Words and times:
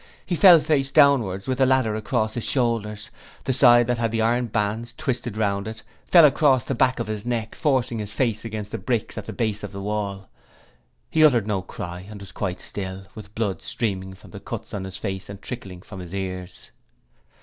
He 0.25 0.33
fell 0.35 0.59
face 0.59 0.89
downwards, 0.91 1.47
with 1.47 1.59
the 1.59 1.67
ladder 1.67 1.93
across 1.93 2.33
his 2.33 2.43
shoulders; 2.43 3.11
the 3.43 3.53
side 3.53 3.85
that 3.85 3.99
had 3.99 4.09
the 4.09 4.23
iron 4.23 4.47
bands 4.47 4.93
twisted 4.97 5.37
round 5.37 5.67
it 5.67 5.83
fell 6.07 6.25
across 6.25 6.63
the 6.65 6.73
back 6.73 6.99
of 6.99 7.05
his 7.05 7.23
neck, 7.23 7.53
forcing 7.53 7.99
his 7.99 8.11
face 8.11 8.43
against 8.43 8.71
the 8.71 8.79
bricks 8.79 9.15
at 9.19 9.27
the 9.27 9.31
base 9.31 9.61
of 9.61 9.71
the 9.71 9.79
wall. 9.83 10.27
He 11.11 11.23
uttered 11.23 11.45
no 11.45 11.61
cry 11.61 12.07
and 12.09 12.19
was 12.19 12.31
quite 12.31 12.61
still, 12.61 13.03
with 13.13 13.35
blood 13.35 13.61
streaming 13.61 14.15
from 14.15 14.31
the 14.31 14.39
cuts 14.39 14.73
on 14.73 14.85
his 14.85 14.97
face 14.97 15.29
and 15.29 15.39
trickling 15.39 15.83
from 15.83 15.99
his 15.99 16.15
ears. 16.15 16.71